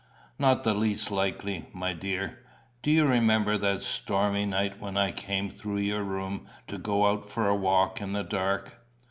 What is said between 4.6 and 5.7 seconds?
when I came